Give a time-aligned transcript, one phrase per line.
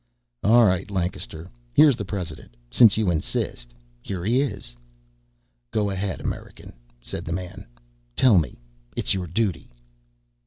[0.43, 2.57] "All right, Lancaster, here's the President.
[2.71, 4.75] Since you insist, here he is."
[5.69, 7.67] "Go ahead, American," said the man.
[8.15, 8.57] "Tell me.
[8.95, 9.69] It's your duty."